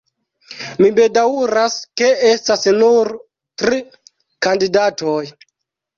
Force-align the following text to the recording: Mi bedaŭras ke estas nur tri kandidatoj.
Mi 0.79 0.87
bedaŭras 0.99 1.75
ke 2.01 2.09
estas 2.31 2.65
nur 2.79 3.13
tri 3.63 3.81
kandidatoj. 4.47 5.25